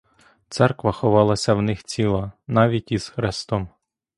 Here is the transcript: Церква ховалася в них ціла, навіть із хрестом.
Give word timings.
Церква 0.49 0.91
ховалася 0.91 1.53
в 1.53 1.61
них 1.61 1.83
ціла, 1.83 2.31
навіть 2.47 2.91
із 2.91 3.09
хрестом. 3.09 3.69